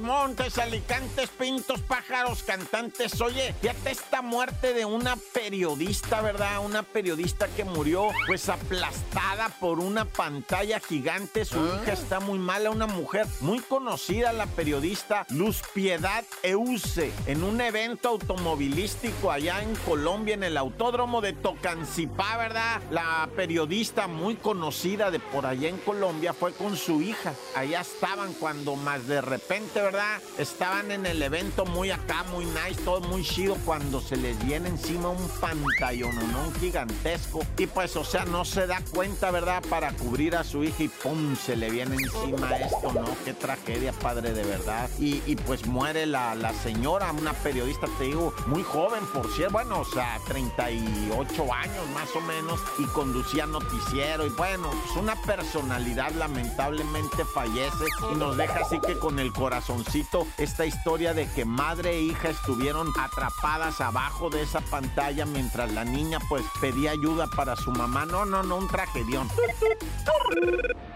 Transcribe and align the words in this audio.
Montes, 0.00 0.28
Montes, 0.28 0.58
Alicantes, 0.58 1.30
Pintos, 1.30 1.80
Pájaros, 1.80 2.42
Cantantes. 2.42 3.20
Oye, 3.20 3.54
fíjate 3.60 3.90
esta 3.90 4.22
muerte 4.22 4.74
de 4.74 4.84
una 4.84 5.16
periodista, 5.32 6.20
¿verdad? 6.20 6.64
Una 6.64 6.82
periodista 6.82 7.48
que 7.48 7.64
murió 7.64 8.08
pues 8.26 8.48
aplastada 8.48 9.48
por 9.60 9.78
una 9.80 10.04
pantalla 10.04 10.80
gigante. 10.80 11.44
Su 11.44 11.64
hija 11.64 11.92
está 11.92 12.20
muy 12.20 12.38
mala, 12.38 12.70
una 12.70 12.86
mujer 12.86 13.26
muy 13.40 13.60
conocida, 13.60 14.32
la 14.32 14.46
periodista 14.46 15.26
Luz 15.30 15.62
Piedad 15.72 16.24
Euse, 16.42 17.12
en 17.26 17.42
un 17.42 17.60
evento 17.60 18.08
automovilístico 18.08 19.30
allá 19.30 19.62
en 19.62 19.74
Colombia, 19.76 20.34
en 20.34 20.44
el 20.44 20.56
autódromo 20.56 21.20
de 21.20 21.32
Tocancipá, 21.32 22.36
¿verdad? 22.36 22.80
La 22.90 23.28
periodista 23.36 24.06
muy 24.06 24.36
conocida 24.36 25.10
de 25.10 25.20
por 25.20 25.46
allá 25.46 25.68
en 25.68 25.78
Colombia 25.78 26.32
fue 26.32 26.52
con 26.52 26.76
su 26.76 27.02
hija. 27.02 27.34
Allá 27.54 27.80
estaban 27.80 28.34
cuando 28.34 28.76
más 28.76 29.06
de 29.06 29.20
repente, 29.20 29.80
Estaban 30.36 30.90
en 30.90 31.06
el 31.06 31.22
evento 31.22 31.64
muy 31.64 31.90
acá, 31.90 32.22
muy 32.30 32.44
nice, 32.44 32.80
todo 32.84 33.00
muy 33.00 33.22
chido, 33.22 33.56
cuando 33.64 34.00
se 34.00 34.16
les 34.16 34.38
viene 34.44 34.68
encima 34.68 35.08
un 35.08 35.28
pantallón, 35.40 36.16
un 36.18 36.54
gigantesco. 36.60 37.40
Y 37.56 37.66
pues, 37.66 37.96
o 37.96 38.04
sea, 38.04 38.24
no 38.24 38.44
se 38.44 38.66
da 38.66 38.82
cuenta, 38.92 39.30
¿verdad? 39.30 39.62
Para 39.70 39.92
cubrir 39.92 40.36
a 40.36 40.44
su 40.44 40.62
hija 40.62 40.82
y 40.82 40.88
¡pum! 40.88 41.36
Se 41.36 41.56
le 41.56 41.70
viene 41.70 41.96
encima 41.96 42.56
esto, 42.56 42.92
¿no? 42.92 43.06
Qué 43.24 43.32
tragedia, 43.32 43.92
padre, 43.92 44.32
de 44.32 44.44
verdad. 44.44 44.90
Y, 44.98 45.36
pues 45.46 45.66
muere 45.66 46.04
la, 46.06 46.34
la 46.34 46.52
señora, 46.52 47.12
una 47.12 47.32
periodista, 47.32 47.86
te 47.98 48.04
digo, 48.04 48.34
muy 48.46 48.62
joven, 48.62 49.04
por 49.14 49.32
cierto, 49.32 49.54
bueno, 49.54 49.80
o 49.80 49.84
sea, 49.84 50.20
38 50.26 51.54
años 51.54 51.88
más 51.94 52.14
o 52.14 52.20
menos, 52.20 52.60
y 52.78 52.84
conducía 52.86 53.46
noticiero. 53.46 54.26
Y 54.26 54.30
bueno, 54.30 54.70
pues 54.70 54.96
una 54.96 55.14
personalidad 55.22 56.10
lamentablemente 56.12 57.24
fallece 57.24 57.84
y 58.12 58.16
nos 58.16 58.36
deja 58.36 58.60
así 58.60 58.78
que 58.80 58.98
con 58.98 59.18
el 59.18 59.32
esta 60.38 60.66
historia 60.66 61.14
de 61.14 61.26
que 61.26 61.44
madre 61.44 61.96
e 61.96 62.02
hija 62.02 62.30
estuvieron 62.30 62.88
atrapadas 62.98 63.80
abajo 63.80 64.30
de 64.30 64.42
esa 64.42 64.60
pantalla 64.60 65.24
mientras 65.26 65.72
la 65.72 65.84
niña 65.84 66.18
pues 66.28 66.44
pedía 66.60 66.92
ayuda 66.92 67.26
para 67.28 67.56
su 67.56 67.70
mamá. 67.70 68.04
No, 68.06 68.24
no, 68.24 68.42
no, 68.42 68.56
un 68.56 68.68
tragedión. 68.68 69.28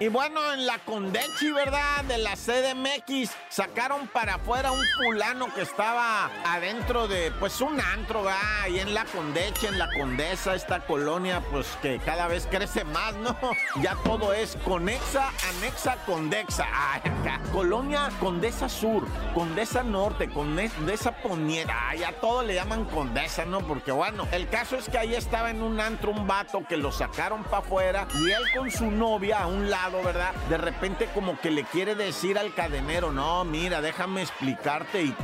Y 0.00 0.08
bueno, 0.08 0.52
en 0.52 0.66
la 0.66 0.80
Condechi, 0.80 1.52
¿verdad? 1.52 2.02
De 2.08 2.18
la 2.18 2.34
CDMX, 2.34 3.30
sacaron 3.48 4.08
para 4.08 4.34
afuera 4.34 4.72
un 4.72 4.82
fulano 4.96 5.54
que 5.54 5.62
estaba 5.62 6.32
adentro 6.44 7.06
de, 7.06 7.30
pues, 7.38 7.60
un 7.60 7.80
antro, 7.80 8.24
¿verdad? 8.24 8.40
Ahí 8.62 8.80
en 8.80 8.92
la 8.92 9.04
Condechi, 9.04 9.66
en 9.66 9.78
la 9.78 9.88
Condesa, 9.96 10.56
esta 10.56 10.80
colonia, 10.80 11.40
pues, 11.52 11.68
que 11.80 12.00
cada 12.00 12.26
vez 12.26 12.48
crece 12.50 12.82
más, 12.82 13.14
¿no? 13.14 13.36
Ya 13.82 13.94
todo 14.04 14.32
es 14.32 14.56
Conexa, 14.64 15.30
Anexa, 15.50 15.96
Condexa. 16.06 16.66
Ay, 16.72 17.00
acá. 17.04 17.40
Colonia 17.52 18.10
Condesa 18.18 18.68
Sur, 18.68 19.06
Condesa 19.32 19.84
Norte, 19.84 20.28
Condesa 20.28 21.12
Poniente. 21.12 21.72
Ay, 21.72 22.00
ya 22.00 22.12
todo 22.12 22.42
le 22.42 22.54
llaman 22.54 22.84
Condesa, 22.86 23.44
¿no? 23.44 23.60
Porque, 23.60 23.92
bueno, 23.92 24.26
el 24.32 24.48
caso 24.48 24.76
es 24.76 24.88
que 24.88 24.98
ahí 24.98 25.14
estaba 25.14 25.50
en 25.50 25.62
un 25.62 25.78
antro 25.78 26.10
un 26.10 26.26
vato 26.26 26.64
que 26.68 26.76
lo 26.76 26.90
sacaron 26.90 27.44
para 27.44 27.58
afuera 27.58 28.08
y 28.14 28.30
él 28.30 28.42
con 28.56 28.70
su 28.70 28.90
novia 28.90 29.42
a 29.42 29.46
un 29.46 29.70
lado 29.70 29.83
¿verdad? 29.92 30.34
De 30.48 30.56
repente 30.56 31.08
como 31.12 31.38
que 31.40 31.50
le 31.50 31.64
quiere 31.64 31.94
decir 31.94 32.38
al 32.38 32.54
cadenero, 32.54 33.12
no, 33.12 33.44
mira, 33.44 33.80
déjame 33.80 34.22
explicarte. 34.22 35.02
Y 35.02 35.14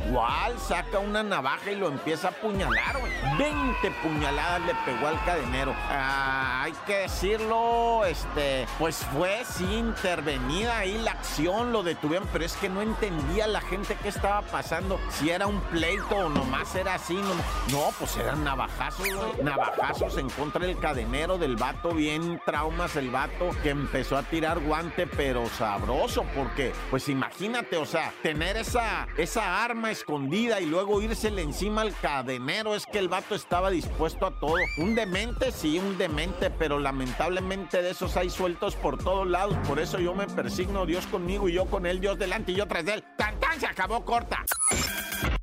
saca 0.67 0.99
una 0.99 1.23
navaja 1.23 1.71
y 1.71 1.75
lo 1.75 1.87
empieza 1.87 2.27
a 2.27 2.31
apuñalar, 2.31 2.99
güey. 2.99 3.11
20 3.37 3.91
puñaladas 4.03 4.61
le 4.61 4.75
pegó 4.85 5.07
al 5.07 5.23
cadenero. 5.25 5.73
Ah, 5.89 6.61
hay 6.63 6.73
que 6.85 6.97
decirlo, 6.99 8.05
este, 8.05 8.67
pues 8.77 8.97
fue 9.13 9.43
sí 9.45 9.65
intervenida 9.65 10.77
ahí 10.77 10.97
la 10.99 11.11
acción, 11.11 11.71
lo 11.71 11.83
detuvieron, 11.83 12.27
pero 12.31 12.45
es 12.45 12.53
que 12.53 12.69
no 12.69 12.81
entendía 12.81 13.47
la 13.47 13.61
gente 13.61 13.97
qué 14.01 14.09
estaba 14.09 14.41
pasando. 14.43 14.99
Si 15.09 15.29
era 15.29 15.47
un 15.47 15.59
pleito 15.61 16.15
o 16.15 16.29
nomás 16.29 16.75
era 16.75 16.95
así, 16.95 17.15
no, 17.15 17.33
no 17.71 17.91
pues 17.97 18.15
eran 18.17 18.43
navajazos, 18.43 19.07
güey. 19.07 19.43
Navajazos 19.43 20.17
en 20.17 20.29
contra 20.29 20.65
del 20.65 20.77
cadenero, 20.77 21.37
del 21.37 21.55
vato, 21.55 21.89
bien 21.93 22.41
traumas 22.45 22.95
el 22.95 23.09
vato 23.09 23.49
que 23.63 23.69
empezó 23.69 24.17
a 24.17 24.23
tirar 24.23 24.50
guante, 24.59 25.07
pero 25.07 25.47
sabroso, 25.49 26.25
porque, 26.35 26.73
pues 26.89 27.09
imagínate, 27.09 27.77
o 27.77 27.85
sea, 27.85 28.13
tener 28.21 28.57
esa, 28.57 29.07
esa 29.17 29.63
arma 29.63 29.91
escondida 29.91 30.59
y 30.61 30.65
luego 30.65 31.01
írsele 31.01 31.41
encima 31.41 31.81
al 31.81 31.95
cadenero, 31.99 32.75
es 32.75 32.85
que 32.85 32.99
el 32.99 33.09
vato 33.09 33.35
estaba 33.35 33.69
dispuesto 33.69 34.25
a 34.25 34.39
todo. 34.39 34.55
Un 34.77 34.95
demente, 34.95 35.51
sí, 35.51 35.79
un 35.79 35.97
demente, 35.97 36.49
pero 36.49 36.79
lamentablemente 36.79 37.81
de 37.81 37.91
esos 37.91 38.17
hay 38.17 38.29
sueltos 38.29 38.75
por 38.75 38.97
todos 38.97 39.27
lados, 39.27 39.55
por 39.67 39.79
eso 39.79 39.99
yo 39.99 40.13
me 40.13 40.27
persigno, 40.27 40.85
Dios 40.85 41.07
conmigo 41.07 41.49
y 41.49 41.53
yo 41.53 41.65
con 41.65 41.85
él, 41.85 41.99
Dios 41.99 42.17
delante 42.17 42.51
y 42.51 42.55
yo 42.55 42.67
tras 42.67 42.85
de 42.85 42.95
él. 42.95 43.03
¡Tan, 43.17 43.39
tan! 43.39 43.59
Se 43.59 43.67
acabó 43.67 44.03
corta. 44.03 44.43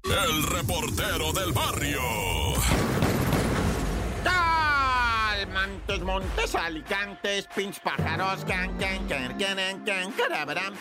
El 0.05 0.43
reportero 0.45 1.33
del 1.33 1.53
barrio. 1.53 2.01
Montes, 5.69 6.01
Montes, 6.01 6.55
Alicantes, 6.55 7.47
pinch 7.55 7.81
pájaros, 7.81 8.45
can, 8.45 8.77
can, 8.79 9.07
can, 9.07 9.37
can, 9.39 9.85
can, 9.85 10.75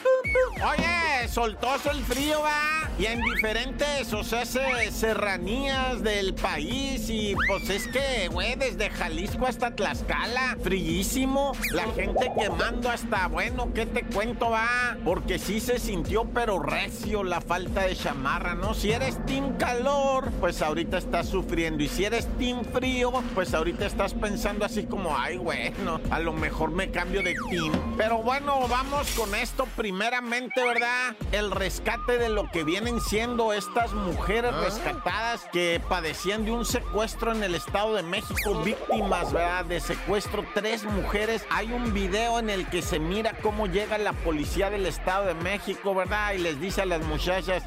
Oye, 0.66 1.28
soltóse 1.28 1.90
el 1.90 2.04
frío, 2.04 2.42
va. 2.42 2.90
Y 2.98 3.06
en 3.06 3.22
diferentes, 3.22 4.12
o 4.14 4.24
sea, 4.24 4.46
serranías 4.46 6.02
del 6.02 6.34
país. 6.34 7.10
Y 7.10 7.36
pues 7.48 7.70
es 7.70 7.88
que, 7.88 8.30
güey, 8.30 8.56
desde 8.56 8.90
Jalisco 8.90 9.46
hasta 9.46 9.76
Tlaxcala, 9.76 10.58
fríísimo. 10.64 11.52
La 11.74 11.84
gente 11.94 12.32
quemando 12.38 12.90
hasta, 12.90 13.28
bueno, 13.28 13.72
¿qué 13.74 13.86
te 13.86 14.04
cuento, 14.04 14.50
va? 14.50 14.98
Porque 15.04 15.38
sí 15.38 15.60
se 15.60 15.80
sintió, 15.80 16.26
pero 16.34 16.60
recio 16.60 17.24
la 17.24 17.42
falta 17.42 17.84
de 17.84 17.96
chamarra, 17.96 18.56
¿no? 18.56 18.74
Si 18.74 18.92
eres 18.92 19.24
team 19.26 19.58
calor, 19.58 20.32
pues 20.40 20.62
ahorita 20.62 20.98
estás 20.98 21.28
sufriendo. 21.28 21.84
Y 21.84 21.88
si 21.88 22.06
eres 22.06 22.28
team 22.38 22.64
frío, 22.66 23.12
pues 23.36 23.54
ahorita 23.54 23.86
estás 23.86 24.14
pensando 24.14 24.66
así 24.66 24.77
como, 24.86 25.18
ay, 25.18 25.38
bueno, 25.38 26.00
a 26.12 26.20
lo 26.20 26.34
mejor 26.34 26.72
me 26.72 26.92
cambio 26.92 27.24
de 27.24 27.36
team. 27.50 27.72
Pero 27.98 28.20
bueno, 28.20 28.68
vamos 28.68 29.10
con 29.12 29.34
esto 29.36 29.68
primeramente, 29.76 30.64
¿verdad? 30.64 31.16
El 31.32 31.52
rescate 31.52 32.18
de 32.18 32.30
lo 32.30 32.50
que 32.52 32.64
vienen 32.64 33.02
siendo 33.02 33.54
estas 33.54 33.94
mujeres 33.94 34.52
ah. 34.54 34.62
rescatadas 34.64 35.48
que 35.52 35.82
padecían 35.88 36.46
de 36.46 36.52
un 36.52 36.66
secuestro 36.66 37.32
en 37.32 37.44
el 37.44 37.56
Estado 37.56 37.96
de 37.96 38.04
México, 38.04 38.62
víctimas, 38.64 39.34
¿verdad? 39.34 39.66
De 39.66 39.80
secuestro, 39.80 40.46
tres 40.54 40.84
mujeres. 40.84 41.46
Hay 41.50 41.72
un 41.72 41.94
video 41.94 42.40
en 42.40 42.50
el 42.50 42.68
que 42.68 42.82
se 42.82 43.00
mira 43.00 43.34
cómo 43.42 43.68
llega 43.68 43.98
la 43.98 44.14
policía 44.14 44.70
del 44.70 44.86
Estado 44.86 45.26
de 45.26 45.34
México, 45.36 45.96
¿verdad? 45.96 46.34
Y 46.34 46.40
les 46.40 46.60
dice 46.60 46.82
a 46.82 46.86
las 46.86 47.04
muchachas, 47.06 47.64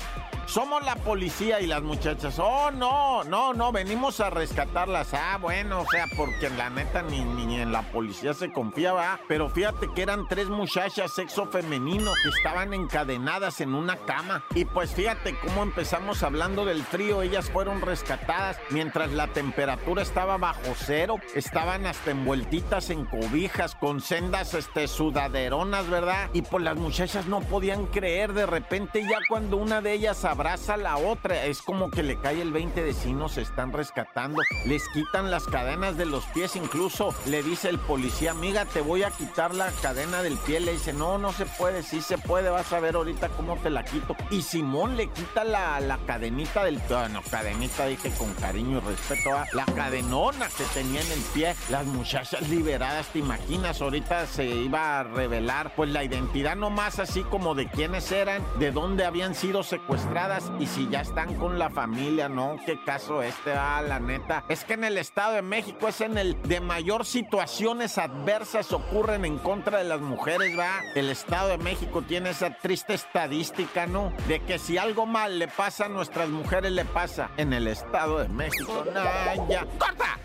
somos 0.50 0.84
la 0.84 0.96
policía 0.96 1.60
y 1.60 1.68
las 1.68 1.82
muchachas, 1.82 2.36
oh, 2.40 2.72
no, 2.72 3.22
no, 3.22 3.54
no, 3.54 3.70
venimos 3.70 4.18
a 4.18 4.30
rescatarlas. 4.30 5.14
Ah, 5.14 5.38
bueno, 5.40 5.82
o 5.82 5.86
sea, 5.86 6.06
porque 6.16 6.46
en 6.46 6.58
la 6.58 6.68
neta 6.70 7.02
ni, 7.02 7.20
ni 7.20 7.60
en 7.60 7.70
la 7.70 7.82
policía 7.82 8.34
se 8.34 8.52
confiaba. 8.52 9.20
Pero 9.28 9.48
fíjate 9.48 9.88
que 9.94 10.02
eran 10.02 10.26
tres 10.26 10.48
muchachas 10.48 11.12
sexo 11.12 11.46
femenino 11.46 12.10
que 12.22 12.30
estaban 12.30 12.74
encadenadas 12.74 13.60
en 13.60 13.74
una 13.74 13.96
cama. 13.96 14.44
Y 14.56 14.64
pues 14.64 14.90
fíjate 14.90 15.38
cómo 15.38 15.62
empezamos 15.62 16.24
hablando 16.24 16.64
del 16.64 16.82
frío. 16.82 17.22
Ellas 17.22 17.48
fueron 17.50 17.80
rescatadas 17.80 18.58
mientras 18.70 19.12
la 19.12 19.28
temperatura 19.28 20.02
estaba 20.02 20.36
bajo 20.36 20.74
cero. 20.74 21.16
Estaban 21.34 21.86
hasta 21.86 22.10
envueltitas 22.10 22.90
en 22.90 23.04
cobijas 23.04 23.76
con 23.76 24.00
sendas 24.00 24.54
este, 24.54 24.88
sudaderonas, 24.88 25.88
¿verdad? 25.88 26.28
Y 26.32 26.42
pues 26.42 26.64
las 26.64 26.76
muchachas 26.76 27.26
no 27.26 27.40
podían 27.40 27.86
creer 27.86 28.32
de 28.32 28.46
repente 28.46 29.02
ya 29.02 29.18
cuando 29.28 29.56
una 29.56 29.80
de 29.80 29.92
ellas 29.92 30.24
abraza 30.40 30.78
la 30.78 30.96
otra. 30.96 31.44
Es 31.44 31.60
como 31.60 31.90
que 31.90 32.02
le 32.02 32.18
cae 32.18 32.40
el 32.40 32.50
20 32.50 32.82
de 32.82 32.94
si 32.94 33.12
nos 33.12 33.36
están 33.36 33.74
rescatando. 33.74 34.40
Les 34.64 34.88
quitan 34.88 35.30
las 35.30 35.44
cadenas 35.44 35.98
de 35.98 36.06
los 36.06 36.24
pies. 36.26 36.56
Incluso 36.56 37.14
le 37.26 37.42
dice 37.42 37.68
el 37.68 37.78
policía, 37.78 38.30
amiga, 38.30 38.64
te 38.64 38.80
voy 38.80 39.02
a 39.02 39.10
quitar 39.10 39.54
la 39.54 39.70
cadena 39.82 40.22
del 40.22 40.38
pie. 40.38 40.60
Le 40.60 40.72
dice, 40.72 40.94
no, 40.94 41.18
no 41.18 41.32
se 41.32 41.44
puede. 41.44 41.82
Sí 41.82 42.00
se 42.00 42.16
puede. 42.16 42.48
Vas 42.48 42.72
a 42.72 42.80
ver 42.80 42.94
ahorita 42.94 43.28
cómo 43.30 43.58
te 43.58 43.68
la 43.68 43.84
quito. 43.84 44.16
Y 44.30 44.40
Simón 44.40 44.96
le 44.96 45.08
quita 45.08 45.44
la, 45.44 45.78
la 45.80 45.98
cadenita 46.06 46.64
del 46.64 46.78
pie. 46.78 46.96
Bueno, 46.96 47.20
cadenita 47.30 47.86
dije 47.86 48.10
con 48.16 48.32
cariño 48.34 48.78
y 48.78 48.80
respeto. 48.80 49.36
a 49.36 49.46
La 49.52 49.66
cadenona 49.66 50.48
que 50.56 50.64
tenía 50.72 51.02
en 51.02 51.12
el 51.12 51.20
pie. 51.34 51.54
Las 51.68 51.84
muchachas 51.84 52.48
liberadas, 52.48 53.08
¿te 53.08 53.18
imaginas? 53.18 53.82
Ahorita 53.82 54.26
se 54.26 54.46
iba 54.46 55.00
a 55.00 55.02
revelar 55.02 55.74
pues 55.76 55.90
la 55.90 56.02
identidad 56.02 56.56
nomás 56.56 56.98
así 56.98 57.24
como 57.24 57.54
de 57.54 57.68
quiénes 57.68 58.10
eran, 58.10 58.42
de 58.58 58.72
dónde 58.72 59.04
habían 59.04 59.34
sido 59.34 59.62
secuestradas 59.62 60.29
y 60.60 60.66
si 60.66 60.88
ya 60.88 61.00
están 61.00 61.34
con 61.34 61.58
la 61.58 61.70
familia, 61.70 62.28
¿no? 62.28 62.56
¿Qué 62.64 62.82
caso 62.84 63.22
este? 63.22 63.52
Ah, 63.52 63.82
la 63.82 63.98
neta. 63.98 64.44
Es 64.48 64.62
que 64.64 64.74
en 64.74 64.84
el 64.84 64.96
Estado 64.96 65.34
de 65.34 65.42
México 65.42 65.88
es 65.88 66.00
en 66.00 66.18
el 66.18 66.40
de 66.42 66.60
mayor 66.60 67.04
situaciones 67.04 67.98
adversas 67.98 68.72
ocurren 68.72 69.24
en 69.24 69.38
contra 69.38 69.78
de 69.78 69.84
las 69.84 70.00
mujeres, 70.00 70.56
¿va? 70.56 70.80
El 70.94 71.10
Estado 71.10 71.48
de 71.48 71.58
México 71.58 72.02
tiene 72.02 72.30
esa 72.30 72.50
triste 72.50 72.94
estadística, 72.94 73.86
¿no? 73.86 74.12
De 74.28 74.40
que 74.40 74.58
si 74.58 74.78
algo 74.78 75.04
mal 75.04 75.38
le 75.38 75.48
pasa 75.48 75.86
a 75.86 75.88
nuestras 75.88 76.28
mujeres, 76.28 76.70
le 76.70 76.84
pasa 76.84 77.30
en 77.36 77.52
el 77.52 77.66
Estado 77.66 78.20
de 78.20 78.28
México. 78.28 78.84
¡No, 78.94 79.48
ya! 79.48 79.66
¡Corta! 79.78 80.18